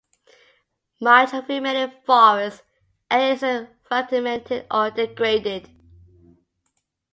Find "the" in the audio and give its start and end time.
1.45-1.53